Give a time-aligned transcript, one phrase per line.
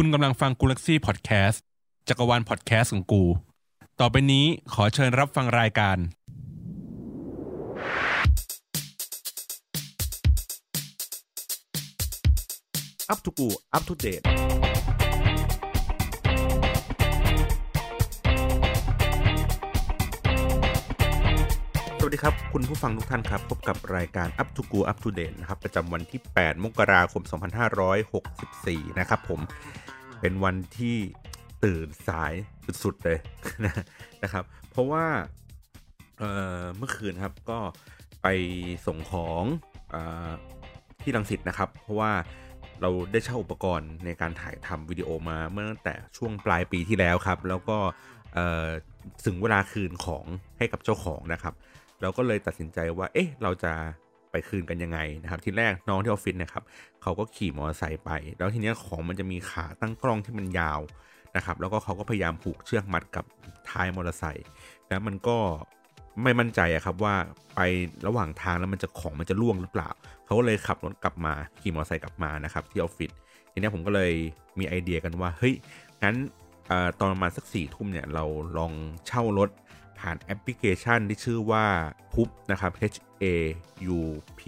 [0.00, 1.62] คุณกำลังฟังกูลักซี่พอดแคสต์
[2.08, 3.24] จักรวาลพอดแคสต์ของกู
[4.00, 5.98] ต่อไปนี้ขอเชิญรับฟังรายการ
[13.10, 14.22] อัปทูกูอัปทูเดต
[22.00, 27.22] สวัสดีครับ คุณผู้ฟังทุกท่านครับ พบกับรายการ Up to Go Up to Date นะครับ ประจำวันที่ 8 มกราคม
[28.10, 29.40] 2564 นะครับผม
[30.20, 30.96] เป็นวันที่
[31.64, 32.32] ตื่นสาย
[32.84, 33.18] สุดๆเลย
[34.22, 35.06] นะครับ เพราะว่า
[36.18, 37.58] เเมื่อคืนครับก็
[38.22, 38.26] ไป
[38.86, 39.44] ส่งของ
[39.94, 39.96] อ
[41.02, 42.12] ที่ลังสิตนะครับ เพราะว่า
[42.80, 47.78] เราได้เช่าอุปกรณ์ในการถ่ายทำวิดีโอมาเมื่อตั้งแต่ช่วงปลายปีที่แล้วครับ แล้วก็
[49.24, 50.24] ถึงเวลาคืนของ
[50.58, 51.54] ให้กับเจ้าของนะครับ
[52.00, 53.72] เราก็เลยตัดสินใจว่า เอ๊ะ เราจะ
[54.30, 56.64] ไปคืนกันยังไงนะครับทีแรกน้องที่ออฟฟิศนะครับ
[57.02, 60.80] เขาก็ขี่มอเตอร์ไซค์ไป แล้วทีนี้ของมันจะมีขาตั้งกล้องที่มันยาว
[61.36, 63.24] นะครับแล้วก็เขาก็พยายามผูกเชือกมัดกับ
[63.70, 64.46] ท้ายมอเตอร์ไซค์
[64.88, 65.36] แล้วมันก็
[66.22, 67.14] ไม่มั่นใจอะครับว่า
[67.54, 67.60] ไป
[68.06, 69.88] ระหว่างทางแล้วมันจะของมันจะล่วงหรือเปล่า
[70.24, 73.10] เขาก็เลยขับรถกลับมาขี่มอเตอร์ไซค์กลับมานะครับที่ออฟฟิศ
[73.52, 74.12] ทีนี้ผมก็เลย
[74.58, 75.54] มีไอเดียกันว่าเฮ้ย
[76.02, 76.16] งั้น
[76.98, 78.24] ตอนประมาณสักสี่ทุ่มเนี่ยเรา
[78.58, 78.72] ลอง
[79.06, 79.50] เช่ารถ
[79.98, 81.64] ผ่านแอปพลิเคชันที่ชื่อว่า
[82.14, 83.24] Haup นะครับ H A
[83.96, 84.00] U
[84.38, 84.42] P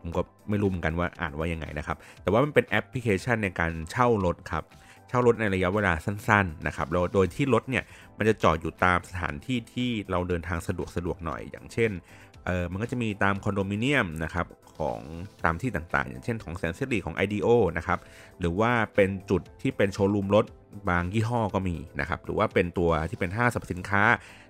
[0.00, 4.64] ผมก็ไม่รู้เหมือนกันว่าอ่านว่ายังไงนะครับ แต่ว่ามันเป็นแอปพลิเคชันในการเช่ารถครับ
[5.08, 7.84] เช่ารถในระยะเวลาสั้นๆนะครับโดยที่รถเนี่ย
[8.18, 11.90] มันจะจอดอยู่ตามสถานที่ที่เราเดินทางสะดวกสะดวกหน่อย อย่างเช่น
[12.46, 14.46] เออมันก็จะมีตามคอนโดมิเนียมนะครับ
[14.78, 14.98] ของ
[15.44, 17.98] ตามที่ต่างๆ อย่างเช่นของแสนสิริของ Ideo นะครับ
[18.40, 20.44] หรือว่าเป็นจุดที่เป็นโชว์รูมรถ
[20.88, 24.02] บางยี่ห้อก็มีนะครับหรือว่าเป็นตัวที่เป็นห้างสรรพสินค้า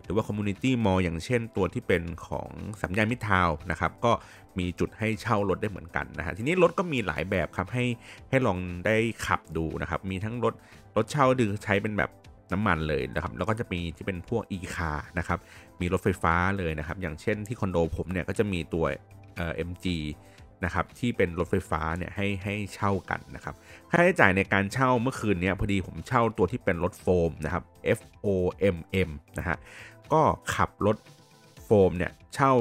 [0.05, 2.49] หรือว่า community mall อย่างเช่นตัวที่เป็นของ
[2.83, 4.13] สามย่านมิตรทาวน์นะครับก็
[4.59, 7.85] มีจุดให้เช่ารถได้เหมือนกันนะฮะทีนี้รถก็มีหลายแบบครับให้
[8.31, 10.55] ให้ลองได้ขับดูนะครับมีทั้งรถ
[10.97, 12.11] รถเช่าคือใช้เป็นแบบ
[12.53, 15.39] น้ำมันเลยนะครับแล้วก็จะมีที่เป็นพวก e คาร์นะครับ
[15.81, 18.85] มีรถไฟฟ้าเลยนะครับอย่างเช่นที่คอนโดผมเนี่ยก็จะมีตัว
[19.37, 19.87] เอ่อ MG
[20.65, 23.55] นะครับที่เป็นรถไฟฟ้าเนี่ยให้ให้เช่ากันนะครับ
[23.91, 27.65] ค่าใช้จ่ายในการเช่าเมื่อคืนนี้พอดีผมเช่าตัวที่เป็นรถโฟมนะครับ
[27.99, 28.29] F O
[28.75, 28.77] M
[29.09, 29.57] M นะฮะ
[30.13, 30.23] ก็
[30.55, 30.97] ขับรถ
[31.65, 32.53] โฟมเนี่ยเช่า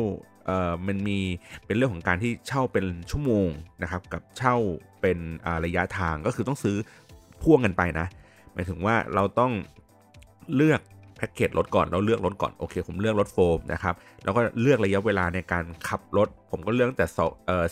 [0.45, 1.19] เอ่อมันมี
[1.65, 3.47] เป็นเรื่องของการที่เช่าเป็นชั่วโมง
[3.83, 4.55] นะครับกับเช่า
[5.01, 5.17] เป็น
[5.65, 6.77] ระยะทางก็คือต้องซื้อ
[7.41, 8.07] พ่วงกันไปนะ
[8.53, 9.51] หมายถึงว่าเราต้อง
[10.55, 10.81] เลือก
[11.21, 17.07] พ็กเกจรถก่อนเราเลือกรถก่อนโอเค ผมเลือกรถโฟมนะครับแล้วก็เลือกระยะเวลาในการขับรถ ผมก็เลือกแต่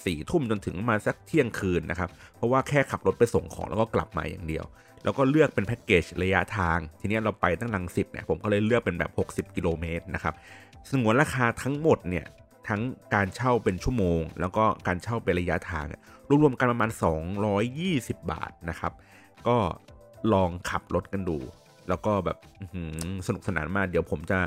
[0.05, 4.65] สี่ทุ่มจนถึงมาสักเที่ยงคืนนะครับเพราะว่าแค่ขับรถไปส่งของแล้วก็กลับมาอย่างเดียว
[5.03, 9.11] แล้วก็เลือกเป็นแพ็กเกจระยะทาง ทีนี้เราไปตั้งลังสิตเนี่ยผมก็เลยเลือกเป็นแบบ
[9.49, 10.33] 60 กิโลเมตรนะครับ
[10.89, 12.25] สงวนราคาทั้งหมดเนี่ย
[12.67, 12.81] ทั้ง
[13.15, 15.85] การเช่าเป็นชั่วโมง แล้วก็การเช่าเป็นระยะทาง
[16.43, 16.91] รวมๆกันประมาณ
[17.59, 18.93] 220 บาทนะครับ
[19.47, 19.57] ก็
[20.33, 21.37] ลองขับรถกันดู
[21.89, 22.37] แล้วก็แบบ
[23.27, 24.39] สนุกสนานมาก เดี๋ยวผมจะ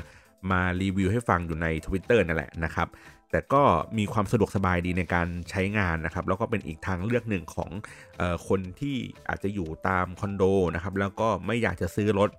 [0.51, 2.87] มารีวิวให้ฟังอยู่ใน Twitter นั่นแหละนะครับ
[3.31, 3.63] แต่ก็
[3.97, 7.69] มีความสะดวกสบายดีในการใช้งานนะครับ แล้วก็เป็นอีกทางเลือกหนึ่งของ
[8.19, 8.95] ออคนที่
[9.29, 10.43] อาจจะอยู่ตามคอนโด
[10.75, 12.29] นะครับ แล้วก็ไม่อยากจะซื้อรถ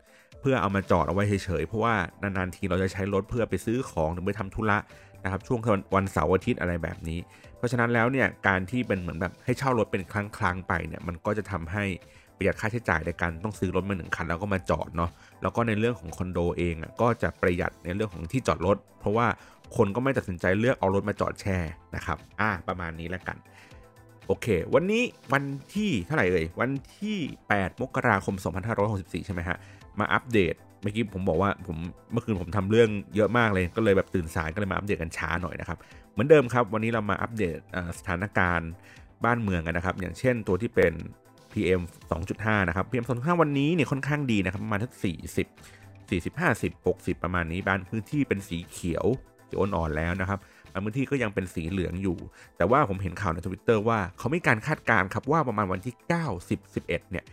[0.41, 4.78] เพื่อเอามาจอดเอาไว้เฉยๆ เพราะว่านานๆทีเราจะใช้รถเพื่อไปซื้อของหรือไปทำธุระ
[5.25, 5.60] นะครับช่วง
[5.94, 7.19] วันเสาร์อาทิตย์อะไรแบบนี้
[7.56, 11.84] เพราะฉะนั้นแล้วเนี่ยการที่เป็นเหมือนแบบให้เช่ารถเป็นครั้งๆไปเนี่ยมันก็จะทำให้
[12.37, 15.11] ประหยัดค่าใช้จ่ายในการต้องซื้อรถมาหนึ่งคันแล้วก็มาจอดเนาะ
[15.43, 19.27] แล้วก็ในเรื่องของคอนโดเองอะก็จะประหยัดในเรื่องของที่จอดรถ เพราะว่า
[19.77, 21.59] คนก็ไม่ตัดสินใจเลือกเอารถมาจอดแช่
[21.97, 23.37] นะครับอ่าประมาณนี้แล้วกัน
[24.27, 25.03] โอเค วันนี้
[25.33, 27.19] วันที่เท่าไหร่เอ่ยวันที่
[27.50, 28.34] 8 มกราคม
[28.81, 29.56] 2564 ใช่ไหมฮะ
[29.99, 31.77] มาอัปเดต เมื่อกี้ผมบอกว่าผม
[32.12, 35.78] เมื่อคืนผมทำเรื่องเยอะมากเลย ก็เลยแบบตื่นสายก็เลยมาอัปเดตกันช้าหน่อยนะครับ
[36.12, 37.59] เหมือนเดิมครับ วันนี้เรามาอัปเดต
[37.99, 38.71] สถานการณ์
[39.25, 40.93] บ้านเมืองกันนะครับ อย่างเช่นตัวที่เป็น
[41.54, 41.82] PM
[42.20, 49.06] 2.5 นะครับ PM 2.5 วันนี้เนี่ยค่อนข้างดีนะครับประมาณทั้ง40 40 50 60 ประมาณนี้บางพื้นที่เป็นสีเขียว
[49.47, 50.38] เขียวอ่อนแล้วนะครับ
[50.72, 52.19] บางพื้นที่ก็ยังเป็นสีเหลืองอยู่
[52.56, 57.25] แต่ว่าผมเห็นข่าวในทวิตเตอร์ว่าเขาไม่การคาดการณ์ครับว่าประมาณวันที่ 9 10 11 เนี่ย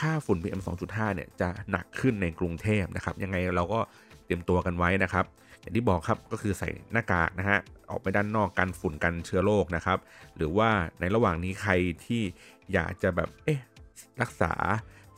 [0.00, 3.80] ค่าฝุ่น PM 2.5 เนี่ยจะหนักขึ้นในกรุงเทพนะครับ ยังไงเราก็
[4.24, 5.24] เตรียมตัวกันไว้นะครับ
[5.60, 7.58] อย่างที่บอกครับก็คือใส่หน้ากากนะฮะ
[7.90, 9.98] ออกไปด้านนอกกันฝุ่นกันเชื้อโรคนะครับ
[10.36, 11.72] หรือว่าในระหว่างนี้ใคร
[12.06, 12.22] ที่
[12.72, 13.60] อยากจะแบบเอ๊ะ
[14.22, 14.52] รักษา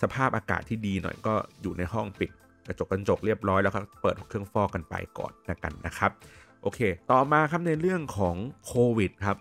[0.02, 2.30] สภาพอากาศที่ดีหน่อยก็อยู่ในห้องปิด
[2.66, 6.10] กระจกกระจกเรียบร้อยแล้วครับเปิดเครื่องฟอกกันไปก่อนนะกันนะครับ
[6.62, 6.80] โอเค
[7.10, 8.36] ต่อมาครับในเรื่องของ
[8.66, 9.38] โควิดครับ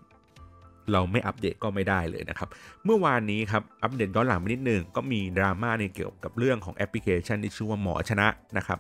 [0.92, 2.50] เราไม่อัปเดตก็ไม่ได้เลยนะครับ
[2.86, 8.28] เมื่อวานนี้ครับอัปเดตย้อนหลังไปนิดนึงก็มีดราม่าในเกี่ยวกับเรื่องของแอปพลิเคชันที่ชื่อว่าหมอชนะ
[8.58, 8.80] นะครับ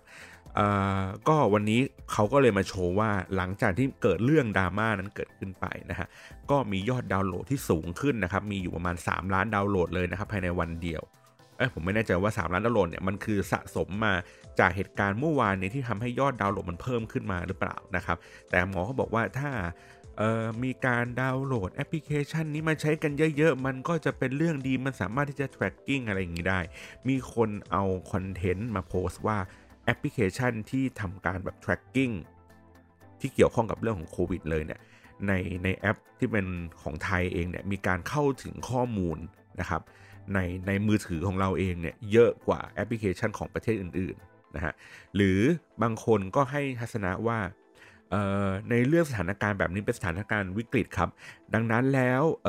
[1.27, 1.79] ก็วันนี้
[2.11, 6.07] เขาก็เลยมาโชว์ว่าหลังจากที่เกิดเรื่องดราม่านั้นเกิดขึ้นไปนะฮะ
[6.51, 11.01] ก็มียอดดาวน์โหลดที่สูงขึ้นนะครับมีอยู่ประมาณ 3 ล้านดาวน์โหลดเลยนะครับภายในวันเดียว
[11.59, 14.13] เอ้ผมไม่แน่ใจว่า 3 ล้านดาวน์โหลดเนี่ยมันคือสะสมมา
[14.59, 18.17] จากเหตุการณ์เมื่อวานนี้ที่ทำให้ยอดดาวน์โหลดมันเพิ่มขึ้นมาหรือเปล่านะครับ
[18.49, 19.51] แต่หมอเขาบอกว่าถ้า
[20.63, 26.59] มีการดาวน์โหลดแอปพลิเคชันนี้มาใช้กันเยอะๆ มันก็จะเป็นเรื่องดี มันสามารถที่จะ tracking อะไรอย่างนี้ได้
[27.09, 29.37] มีคนเอาคอนเทนต์มาโพสต์ว่า
[29.85, 32.13] แอปพลิเคชันที่ทำการแบบ tracking
[33.19, 34.79] ที่เกี่ยวข้องกับเรื่องของโควิดเลยเนี่ย
[35.27, 35.31] ใน
[35.63, 36.45] ในแอปที่เป็น
[36.81, 39.17] ของไทยเองเนี่ยมีการเข้าถึงข้อมูล
[39.59, 39.81] นะครับ
[40.33, 44.73] ในในมือถือของเราเองเนี่ยเยอะกว่าแอปพลิเคชันของประเทศอื่นๆนะฮะ
[45.15, 45.39] หรือ
[45.81, 47.39] บางคนก็ให้ทัศนะว่า
[48.69, 51.09] ในเรื่องสถานการณ์แบบนี้เป็นสถานการณ์วิกฤตครับ
[51.53, 52.47] ดังนั้นแล้วเ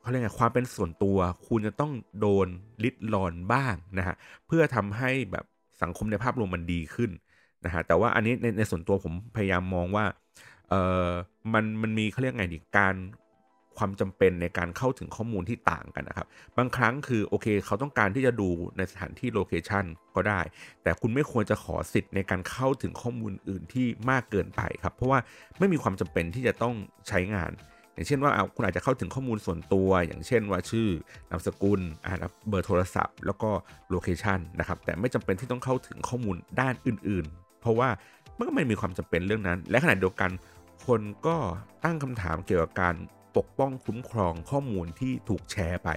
[0.00, 1.18] เขาเรียกไงความเป็นส่วนตัว
[1.48, 2.48] คุณจะต้องโดน
[2.84, 4.16] ลิดรอนบ้างนะฮะ
[4.46, 5.44] เพื่อทำให้แบบ
[5.82, 7.10] สังคมในภาพรวมมันดีขึ้น
[7.64, 10.04] นะฮะแต่ว่าอันนี้ในในส่วนตัวผมพยายามมองว่า
[10.70, 10.74] เอ
[11.06, 11.08] อ
[11.54, 12.94] มันมันมีเขาเรียกไงดีการ
[13.78, 19.84] ความจำเป็นในการเข้าถึงข้อมูลที่ต่างกันนะครับ บางครั้งคือโอเค เขาต้องการที่จะดูในสถานที่โลเคชัน
[20.16, 20.40] ก็ได้
[20.82, 25.18] แต่คุณไม่ควรจะขอสิทธิ์ในการเข้าถึงข้อมูลอื่นที่มากเกินไปครับ เพราะว่า
[25.58, 26.74] ไม่มีความจำเป็นที่จะต้อง
[27.08, 27.50] ใช้งาน
[27.94, 30.88] อย่างเช่นว่าคุณอาจจะเข้าถึงข้อมูลส่วนตัว อย่างเช่นว่าชื่อ
[31.30, 31.80] นามสกุล
[32.48, 33.50] เบอร์โทรศัพท์ แล้วก็
[33.90, 37.88] โลเคชันนะครับแต่ไม่จำเป็นที่ต้องเข้าถึงข้อมูลด้านอื่น ๆ เพราะว่า
[38.36, 40.30] มันก็ไม่มีความจำเป็นเรื่องนั้น และขณะเดียวกัน
[40.86, 41.36] คนก็
[41.84, 42.94] ตั้งคำถามเกี่ยวกับการ
[43.36, 45.90] ปกป้องคุ้มครองข้อมูลที่ถูกแชร์ไป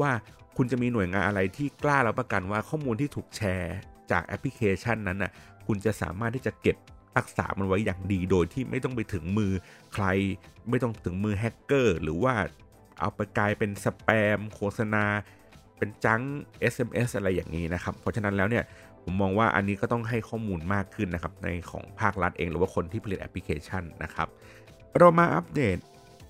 [0.00, 0.10] ว่า
[0.56, 3.74] คุณจะมีหน่วยงานอะไรที่กล้ารับประกันว่าข้อมูลที่ถูกแชร์
[4.10, 5.32] จากแอปพลิเคชันนั้นน่ะ
[5.66, 6.76] คุณจะสามารถที่จะเก็บ
[7.16, 9.52] รักษามันไว้อย่างดีโดยที่ไม่ต้องไปถึงมือ
[9.94, 10.06] ใคร
[10.70, 12.34] ไม่ต้องถึงมือแฮกเกอร์ หรือว่า
[13.00, 15.04] เอาไปกลายเป็นสแปมโฆษณา
[15.78, 16.22] เป็นจัง
[16.72, 18.64] SMS อะไรอย่างนี้นะครับ เพราะฉะนั้นแล้วเนี่ย
[19.04, 24.28] ผมมองว่าอันนี้ก็ต้องให้ข้อมูลมากขึ้นนะครับ ในของภาครัฐเองหรือว่าคนที่ผลิตแอปพลิเคชันนะครับ
[24.98, 25.78] เรามาอัปเดต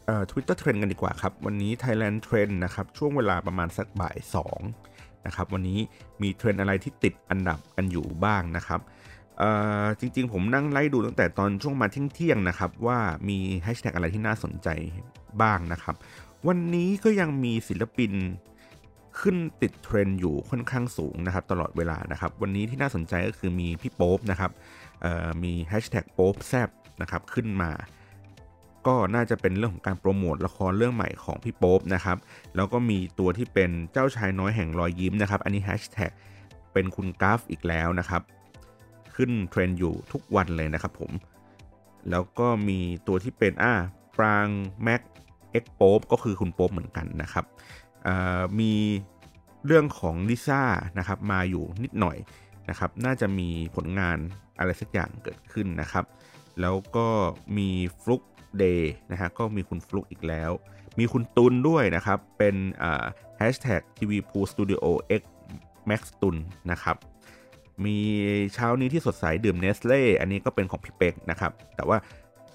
[0.07, 4.19] เอ่อทวิตเตอร์เทรนด์กันดีกว่าครับ วันนี้ Thailand Trend นะครับช่วงเวลาประมาณสักบ่าย
[4.73, 5.79] 2นะครับวันนี้
[6.23, 8.81] มีเทรนด์อะไรที่ติดอันดับกันอยู่บ้างนะครับ
[10.01, 12.99] จริงๆ ผมนั่งไล่ดูตั้งแต่ตอนช่วงมาเที่ยงๆนะครับ ว่า
[13.29, 14.69] มีแฮชแท็กอะไรที่น่าสนใจ
[15.43, 15.95] บ้างนะครับ
[16.49, 18.13] วันนี้ก็ยังมีศิลปิน
[19.21, 24.51] ขึ้นติดเทรนด์อยู่ค่อนข้างสูงนะครับ ตลอดเวลานะครับ วันนี้ที่น่าสนใจก็คือมีพี่โป๊บนะครับ
[25.43, 26.71] มีแฮชแท็กโป๊บแซบ
[27.03, 27.71] นะครับขึ้นมา
[28.87, 32.17] ก็น่าจะเป็นเรื่องของการโปรโมทละครเรื่องใหม่ของพี่โป๊บนะครับ
[32.57, 36.11] แล้วก็มีตัวที่เป็นเจ้าชายน้อยแห่งรอยยิ้มนะครับ อันนี้แฮชแท็ก
[36.73, 38.23] เป็นคุณกลัฟอีกแล้วนะครับ
[39.17, 41.13] ขึ้นเทรนด์อยู่ทุกวันเลยนะครับผม
[42.11, 43.75] แล้วก็มีตัวที่เป็นอ่า
[44.17, 44.49] ปราง
[44.83, 45.03] แม็ก
[45.53, 47.45] เอ็กโป๊บก็คือคุณโป๊บเหมือนกันนะครับ
[48.61, 48.73] มี
[49.67, 50.63] เรื่องของลิซ่า
[50.99, 52.17] นะครับมาอยู่นิดหน่อย
[52.69, 54.19] นะครับ น่าจะมีผลงาน
[54.59, 56.05] อะไรสักอย่างเกิดขึ้นนะครับ
[56.61, 57.09] แล้วก็
[57.57, 57.69] มี
[58.01, 58.23] ฟลุก
[58.59, 60.51] เดย์นะฮะก็มีคุณฟลุกอีกแล้ว
[60.99, 62.57] มีคุณตุนด้วยนะครับ เป็น
[63.39, 65.23] แฮชแท็กทีวีพูสตูดิโอเอ็ก
[65.87, 66.37] แม็กซ์ตุน
[66.71, 66.97] นะครับ
[67.85, 67.99] มี
[68.55, 71.97] เช้านี้ที่สดใสดื่มเนสเล่อันนี้ก็เป็นของพี่เป็กนะครับ แต่ว่า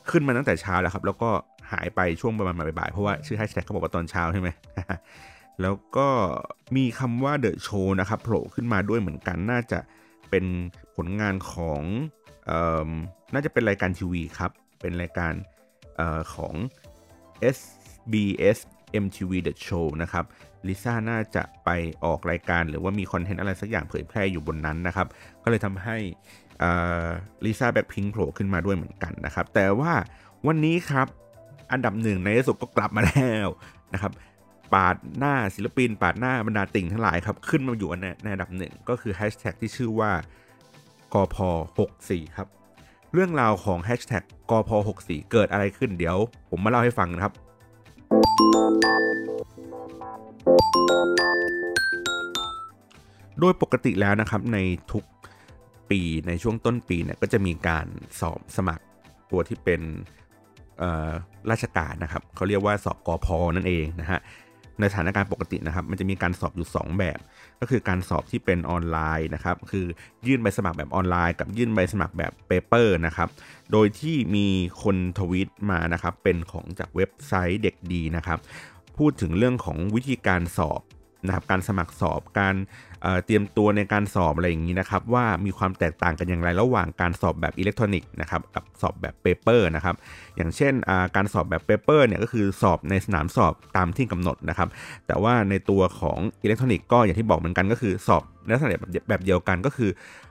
[0.09, 1.29] ขึ้นมาตั้งแต่เช้าแล้วครับ แล้วก็
[1.71, 4.49] หายไปช่วงประมาณบ่ายๆเพราะว่าชื่อแฮชแท็กเขาบอกว่าตอนเช้าใช่ไหม
[5.61, 6.07] แล้วก็
[6.75, 9.79] มีคำว่าเดอะโชว์นะครับโผล่ขึ้นมาด้วยเหมือนกันน่าจะ
[10.29, 10.45] เป็น
[10.95, 11.81] ผลงานของ
[12.49, 12.51] อ
[13.33, 14.51] น่าจะเป็นรายการทีวีครับ
[14.81, 15.33] เป็นรายการ
[16.33, 16.53] ของ
[17.55, 18.59] SBS
[19.03, 20.25] MTV The Show นะครับ
[20.67, 21.69] ลิซ่าน่าจะไป
[22.03, 25.07] ออกรายการหรือว่ามีคอนเทนต์อะไรสักอย่างเผยแพร่อยู่บนนั้นนะครับ
[25.43, 25.97] ก็เลยทำให้
[27.45, 29.93] ลิซ่าแบ็คพิงโผล่ขึ้นมาด้วยเหมือนกันนะครับ แต่ว่า
[30.47, 31.07] วันนี้ครับ
[31.71, 33.47] อันดับหนึ่งในที่สุดก็กลับมาแล้ว
[33.93, 34.11] นะครับ
[34.73, 40.11] ปาดหน้าศิลปิน ปาดหน้าบรรดาติ่งทั้งหลายครับ ขึ้นมาอยู่ในในอันดับหนึ่งก็คือแฮชแท็กที่ชื่อว่า
[41.13, 41.37] กพ
[41.87, 42.47] 64ครับ
[43.13, 44.69] เรื่องราวของแฮชแท็กกพ
[45.01, 46.17] 64เกิดอะไรขึ้นเดี๋ยว
[46.49, 47.33] ผมมาเล่าให้ฟังนะครับ
[53.39, 54.57] โดยปกติแล้วนะครับใน
[54.91, 55.03] ทุก
[55.89, 57.87] ปีในช่วงต้นปีเนี่ยก็จะมีการ
[58.19, 58.85] สอบสมัคร
[59.31, 59.81] ตัวที่เป็น
[61.51, 64.19] ราชการนะครับเขาเรียกว่าสอบกอพอนั่นเองนะฮะ
[64.79, 67.19] ในสถานการณ์ปกตินะครับ มันจะมีการสอบอยู่ 2 แบบ
[67.59, 69.85] ก็คือการสอบที่เป็นออนไลน์นะครับ คือ
[70.27, 73.29] ยื่นใบสมัครแบบออนไลน์ กับยื่นใบสมัครแบบเปเปอร์นะครับ
[73.71, 74.47] โดยที่มี
[74.83, 78.39] คนทวิตมานะครับ เป็นของจากเว็บไซต์เด็กดีนะครับ
[79.05, 80.81] พูดถึงเรื่องของวิธีการสอบ
[81.25, 82.55] นะครับการสมัครสอบการ
[83.25, 89.95] เตรียมตัวในการสอบอะไรอย่างนี้นะครับว่ามีความแตกต่างกันอย่างไรระหว่างการสอบแบบอิเล็กทรอนิกส์นะครับกับสอบแบบ paper นะครับ
[90.37, 90.73] อย่างเช่น
[91.15, 94.69] การสอบแบบ paper เนี่ยก็คือสอบในสนามสอบตามที่กำหนดนะครับ
[95.07, 98.71] แต่ว่าในตัวของอิเล็กทรอนิกส์ก็อย่างที่บอกเหมือนกันก็คือสอบในลักษณะ
[99.09, 99.89] แบบเดียวกันก็คือ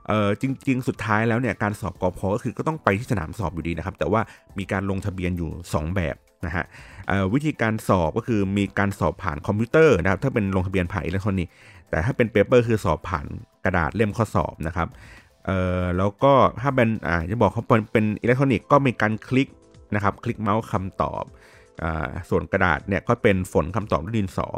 [0.08, 4.20] เออจริง ๆ สุดท้ายแล้วเนี่ยการสอบกอพอก็คือก็ต้องไปที่สนามสอบอยู่ดีนะครับ แต่ว่า
[4.58, 6.64] มีการลงทะเบียนอยู่ 2 แบบนะฮะ
[7.34, 11.52] วิธีการสอบก็คือมีการสอบผ่านคอมพิวเตอร์นะครับถ้าเป็นลงทะเบียนผ่านอิเล็กทรอนิกส์
[11.90, 13.26] แต่ถ้าเป็น paper คือสอบผ่าน
[13.64, 14.88] กระดาษเล่มข้อสอบนะครับ
[15.47, 19.49] เอ่อแล้วก็ถ้าเป็นอ่าจะบอกเขาเป็นเป็นอิเล็กทรอนิกส์ก็มีการคลิก
[19.94, 21.25] นะครับ คลิกเมาส์คำตอบ
[21.82, 24.49] อ่าส่วนกระดาษเนี่ยก็เป็นฝนคำตอบด้วยดินสอ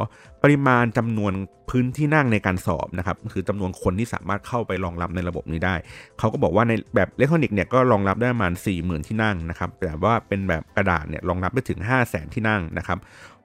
[0.43, 1.33] ปริมาณจำนวน
[1.71, 5.75] พื้นที่นั่งในการสอบนะครับคือจำนวนคนที่สามารถเข้าไปรองรับในระบบนี้ได้
[6.19, 12.99] เขาก็บอกว่าในแบบอิเล็กทรอนิกส์เนี่ยก็รองรับได้ประมาณ 4 0,000 ที่นั่งนะครับแต่ว่าเป็นแบบกระดาษเนี่ยรองรับได้ถึง 5 0 0 0 0 0ที่นั่งนะครับ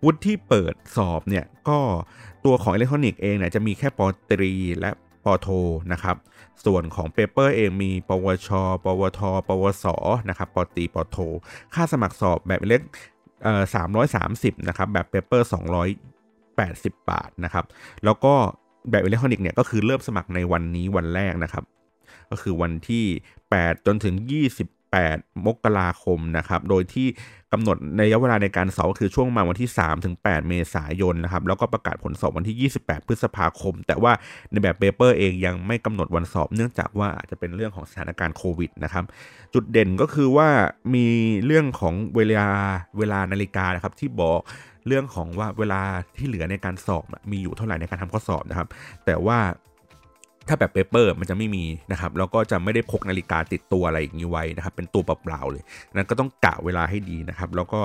[0.03, 1.79] วุฒิที่เปิดสอบเนี่ยก็
[2.45, 4.91] ตัวของอิเล็กทรอนิกส์เองเนี่ยจะมีแค่ปตรีและ
[5.25, 5.47] ปโท
[5.93, 6.15] นะครับ
[6.65, 8.49] ส่วนของ paper เองมี ปวช
[8.83, 9.85] ปวท ปวส
[10.29, 11.17] นะครับปตรีปโท
[11.73, 12.81] ค่าสมัครสอบแบบเล็ก
[13.43, 15.89] เอ่อสามร้อยสามสิบนะครับแบบเปเปอร์สองร้อย
[16.57, 17.65] แปดสิบบาทนะครับ
[18.05, 18.33] แล้วก็
[18.89, 21.63] แบบอิเล็กทรอนิกส์เนี่ยก็คือเริ่มสมัครในวันนี้วันแรกนะครับ
[22.31, 23.05] ก็คือวันที่
[23.45, 24.15] 8 จนถึง
[25.03, 27.07] 8 มกราคมนะครับ โดยที่
[27.53, 34.11] กำหนดในระยะเวลาในการสอบก็คือช่วงมาวันที่ 3 ถึง 8 เมษายนนะครับ แล้วก็ประกาศผลสอบวันที่ 28 พฤษภาคม แต่ว่า
[34.51, 39.03] ในแบบเปเปอร์เองยังไม่กำหนดวันสอบ เนื่องจากว่าอาจจะเป็นเรื่องของสถานการณ์โควิดนะครับ
[39.53, 40.49] จุดเด่นก็คือว่า
[40.93, 41.05] มี
[41.45, 42.47] เรื่องของเวลา
[42.97, 44.39] เวลานาฬิกานะครับที่บอก
[44.87, 45.81] เรื่องของว่าเวลา
[46.17, 48.67] ที่เหลือในการสอบมีอยู่เท่าไหร่ในการทำข้อสอบนะครับ
[49.05, 49.39] แต่ว่า
[50.49, 55.63] ถ้าแบบ paper มันจะไม่มีนะครับแล้วก็จะไม่ได้พกนาฬิกาติดตัวอะไรอย่างนี้ไว้นะครับเป็นตัวเปล่าๆเลย
[55.93, 57.81] นั้นก็ต้องกะเวลาให้ดีนะครับ แล้วก็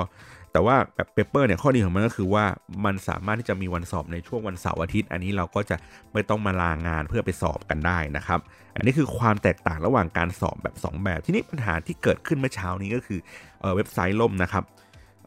[0.52, 2.44] แต่ว่าแบบ paper เนี่ยข้อดีของมันก็คือว่า
[2.84, 5.76] มันสามารถที่จะมีวันสอบในช่วงวันเสาร์อาทิตย์ อันนี้เราก็จะ
[6.12, 8.40] ไม่ต้องมาลางานเพื่อไปสอบกันได้นะครับ
[8.76, 13.20] อันนี้คือความแตกต่างระหว่างการสอบแบบ 2 แบบ ทีนี้ปัญหาที่เกิดขึ้นเมื่อเช้านี้ก็คือ
[13.60, 14.64] เออเว็บไซต์ล่มนะครับ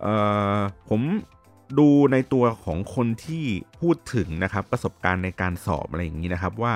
[0.02, 0.08] เอ
[0.58, 1.02] อผม
[1.80, 3.46] ดูในตัวของคนที่
[3.80, 6.74] พูดถึงนะครับประสบการณ์ในการสอบอะไรอย่างนี้นะครับว่า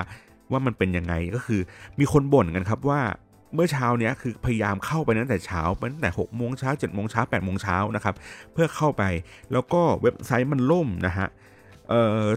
[0.51, 1.61] ว่ามันเป็นยังไงก็คือ
[1.99, 3.01] มีคนบ่นกันครับว่า
[3.55, 8.15] เมื่อเช้าเนี้ยคือพยายามเข้าไปตั้งแต่เช้าตั้งแต่6โมงเช้าเจ็ดโมงเช้าแปดโมงเช้านะครับ
[8.53, 9.03] เพื่อเข้าไป
[9.51, 11.27] แล้วก็เว็บไซต์มันล่มนะฮะ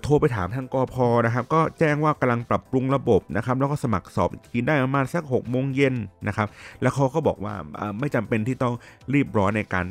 [0.03, 5.95] โทรไปถามทางกอพอนะครับก็แจ้งว่ากำลังปรับปรุงระบบนะครับแล้วก็สมัครสอบกินได้ประมาณสัก6โมงเย็น
[6.29, 6.49] นะครับ
[6.83, 7.55] แล้วเขาก็บอกว่า
[7.99, 8.75] ไม่จำเป็นที่ต้อง
[9.15, 9.87] รีบร้อนในการ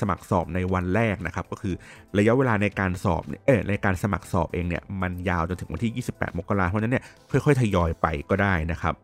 [0.00, 1.74] สมัครสอบในวันแรกนะครับก็คือ
[2.18, 8.94] ระยะเวลาในการสอบเออในการสมัครสอบเองเนี่ยมันยาวจนถึงวันที่ 28 มกราเพราะฉะนั้นเนี่ยค่อยๆทยอยไปก็ได้นะครับ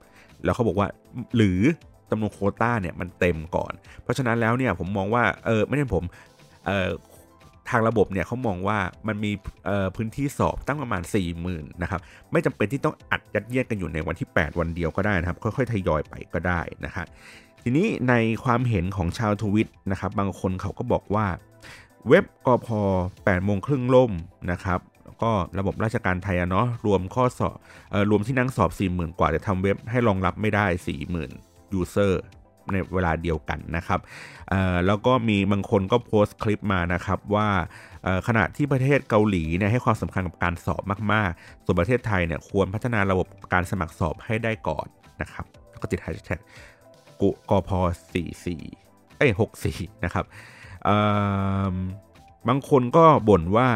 [0.44, 0.88] แล้วเขาบอกว่า
[1.36, 1.60] หรือ
[2.10, 6.04] จำนวนโคต้าเนี่ยมันเต็มก่อน เพราะฉะนั้นแล้วเนี่ยผมมองว่าเออไม่ใช่ผม
[6.66, 6.90] เออ
[7.70, 8.78] ทางระบบเนี่ยเขามองว่า
[9.08, 9.32] มันมี
[9.96, 12.00] พื้นที่สอบตั้งประมาณ 4 0,000นะครับ
[12.32, 17.06] ไม่จำเป็นที่ต้องอัดยัดเยียดกันอยู่ในวันที่ 8 วันเดียวก็ได้นะครับ ค่อยๆทยอยไปก็ได้นะครับ
[17.62, 18.14] ทีนี้ใน
[18.44, 21.26] ความเห็นของชาวทวิตนะครับ บางคนเขาก็บอกว่า
[22.08, 22.68] เว็บกพ
[23.06, 24.12] 8โมงครึ่งล่ม
[24.52, 27.56] นะครับแล้วก็ระบบราชการไทยเนาะรวมข้อสอบ
[27.92, 30.66] ออรวมที่นั่งสอบ 40,000 กว่าแต่ทำเว็บให้รองรับไม่ได้
[31.20, 32.22] 40,000ยูเซอร์
[32.72, 34.00] ในเวลาเดียวกันนะครับ
[34.86, 37.48] แล้วก็มีบางคนก็โพสต์คลิปมานะครับว่า
[38.28, 44.86] ขณะที่ประเทศเกาหลีเนี่ยให้ความสำคัญกับการสอบมากๆ ส่วนประเทศไทยเนี่ยควรพัฒนาระบบการสมัครสอบให้ได้ก่อน
[45.20, 45.44] นะครับ
[45.80, 46.40] ก็ติดแฮชแท็ก
[47.20, 47.70] กุกพ
[48.44, 49.30] 44เอ้ย
[49.66, 50.24] 64นะครับ
[52.48, 53.68] บางคนก็บ่นว่า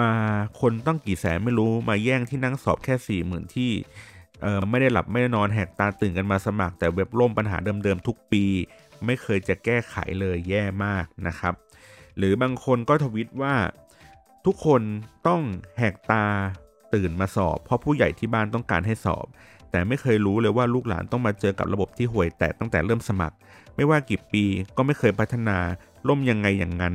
[0.00, 0.12] มา
[0.60, 3.70] คนต้องกี่แสนไม่รู้มาแย่งที่นั่งสอบแค่สี่หมื่นที่
[4.42, 8.44] เออไม่ได้หลับไม่ได้นอนแหกตาตื่นกันมาสมัคร แต่เว็บล่มปัญหาเดิมๆทุกปี
[9.06, 11.54] ไม่เคยจะแก้ไขเลยแย่มากนะครับ
[12.16, 13.54] หรือบางคนก็ทวิตว่า
[14.46, 14.82] ทุกคน
[15.26, 15.42] ต้อง
[15.78, 16.24] แหกตา
[16.94, 19.26] ตื่นมาสอบ เพราะผู้ใหญ่ที่บ้านต้องการให้สอบ
[19.70, 23.36] แต่ไม่เคยรู้เลยว่าลูกหลานต้องมาเจอกับระบบที่ห่วยแตกตั้งแต่เริ่มสมัคร
[23.76, 24.44] ไม่ว่ากี่ปี
[24.76, 25.58] ก็ไม่เคยพัฒนา
[26.08, 26.94] ล่มยังไงอย่างนั้น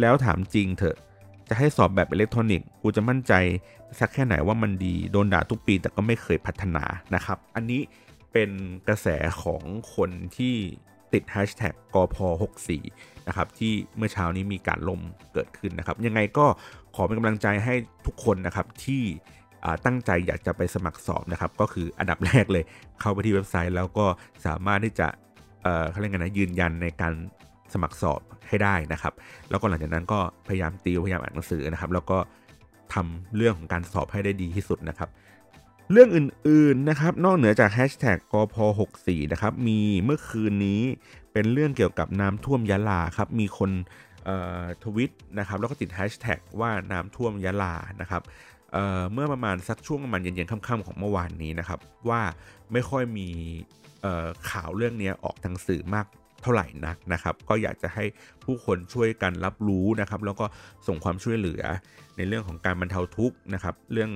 [0.00, 0.96] แล้วถามจริงเถอะ
[1.52, 3.32] จะให้สอบแบบอิเล็กทรอนิกส์กูจะมั่นใจ
[4.00, 7.80] สักแค่ไหนว่ามันดีโดนด่าทุกปีแต่ก็ไม่เคยพัฒนานะครับ อันนี้
[8.32, 8.50] เป็น
[8.88, 9.08] กระแส
[9.42, 9.62] ของ
[9.94, 10.54] คนที่
[11.12, 12.16] ติด hashtag กพ
[12.72, 15.00] 64นะครับที่เมื่อเช้านี้มีการลม
[15.32, 16.46] เกิดขึ้นนะครับ ยังไงก็
[16.94, 17.74] ขอเป็นกำลังใจให้
[18.06, 19.02] ทุกคนนะครับที่
[19.84, 22.64] ตั้งใจอยากจะไปสมัครสอบนะครับ ก็คืออันดับแรกเลย
[23.00, 24.06] เข้าไปที่เว็บไซต์แล้วก็
[24.46, 25.06] สามารถที่จะ
[25.90, 27.12] เขาเรียกไงนะยืนยันในการ
[27.74, 29.12] สมัครสอบให้ได้นะครับ
[29.50, 32.18] แล้วก็หลังจากนั้นก็พยายามติวพยายามอ่านหนังสือนะครับ แล้วก็
[32.94, 35.08] ทำเรื่องของการสอบให้ได้ดีที่สุดนะครับ
[35.92, 38.56] เรื่องอื่นๆนะครับ นอกเหนือจากแฮชแท็กกพ
[38.94, 40.82] 64นะครับ มีเมื่อคืนนี้
[41.32, 43.70] เป็นเรื่องเกี่ยวกับน้ำท่วมยะลาครับ มีคน
[44.84, 48.22] ทวิตนะครับ แล้วก็ติดแฮชแท็กว่าน้ำท่วมยะลานะครับ
[48.72, 52.20] เเมื่อประมาณสักช่วงประมาณเย็นๆค่ำๆของเมื่อวานนี้นะครับ ว่า
[52.72, 53.28] ไม่ค่อยมี
[54.50, 56.06] ข่าวเรื่องนี้ออกทางสื่อมาก
[56.42, 58.04] เท่าไหร่นักนะครับ ก็อยากจะให้
[58.44, 60.46] ผู้คนช่วยกันรับรู้นะครับ แล้วก็
[60.86, 61.62] ส่งความช่วยเหลือ
[62.16, 64.10] ในเรื่องของการบรรเทาทุกข์นะครับ เรื่อง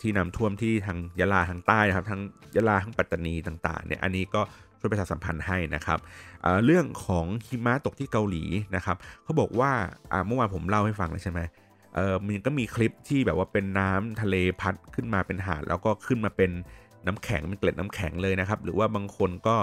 [0.00, 2.20] ที่น้ำท่วมที่ทางยะลาทางใต้นะครับทั้ง
[2.56, 4.40] ยะลาทั้งปัตตานีต่างๆเนี่ยอันนี้ก็
[4.80, 5.98] ช่วยประชาสัมพันธ์ให้นะครับ
[6.42, 8.44] เเรื่องของหิมะตกที่เกาหลี
[8.76, 9.70] นะครับเขาบอกว่า
[10.26, 11.40] เมื่อวานผมเล่าให้ฟังเลยใช่ไหม
[11.94, 16.50] เออมันก็มีคลิปที่แบบว่าเป็นน้ำทะเลพัดขึ้นมาเป็นหาดแล้วก็ขึ้นมาเป็น
[17.06, 19.56] น้ำแข็งเป็นเกล็ดน้ำแข็งเลยนะครับ หรือว่าบางคนก็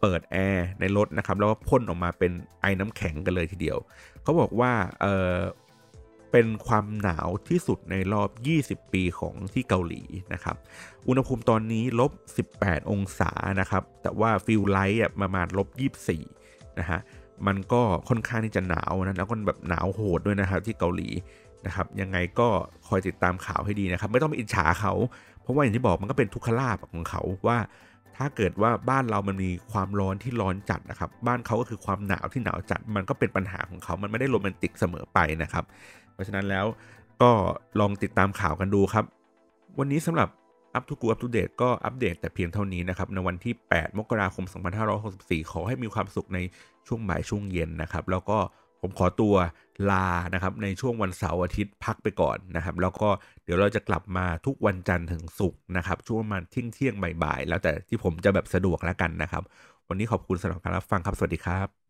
[0.00, 3.78] เปิดแอร์ในรถนะครับแล้วก็พ่นออกมาเป็นไอ้น้ำแข็งกันเลยทีเดียว
[4.22, 8.28] เขาบอกว่าเป็นความหนาวที่สุดในรอบ
[8.84, 10.02] 20 ปีของที่เกาหลี
[10.34, 10.56] นะครับ
[11.08, 12.12] อุณหภูมิตอนนี้ลบ
[12.52, 15.68] 18 องศานะครับ แต่ว่า feels like อ่ะประมาณลบ
[16.24, 17.00] 24 นะฮะ
[17.46, 21.08] มันก็ค่อนข้างที่จะหนาวนะ แล้วก็แบบหนาวโหดด้วยนะครับที่เกาหลี
[21.66, 22.48] นะครับ ยังไงก็
[22.88, 24.94] คอยติดตามข่าวให้ดีนะครับ ไม่ต้องไปอิจฉาเขา
[25.42, 27.58] เพราะว่าอย่างที่บอกมันก็เป็นทุกขลาบของเขาว่า
[28.18, 35.64] ถ้าเกิดว่าบ้านเรามันมีความร้อนที่ร้อนจัดนะครับ บ้านเขาก็คือความหนาวที่หนาวจัด มันก็เป็นปัญหาของเขา มันไม่ได้โรแมนติกเสมอไปนะครับ
[36.12, 36.66] เพราะฉะนั้นแล้ว
[37.22, 37.30] ก็
[37.80, 39.04] ลองติดตามข่าวกันดูครับ
[39.78, 40.28] วันนี้สำหรับ
[40.74, 44.44] อัปทูกูอัปทูเดตก็อัปเดตแต่เพียงเท่านี้นะครับในวันที่ 8 มกราคม
[44.98, 46.38] 2564 ขอให้มีความสุขใน
[46.86, 48.38] ช่วงบ่ายช่วงเย็นนะครับ แล้วก็
[48.80, 49.34] ผมขอตัว
[49.90, 53.08] ลานะครับในช่วงวันเสาร์อาทิตย์พักไปก่อนนะครับ แล้วก็
[53.44, 59.42] เดี๋ยวเราจะกลับมาทุกวันจันทร์ถึงศุกร์นะครับช่วงมาเที่ยงเที่ยงบ่ายๆแล้วแต่ที่ผมจะแบบสะดวกแล้วกันนะครับ
[59.88, 61.87] วันนี้ขอบคุณสำหรับการรับฟังครับสวัสดีครับ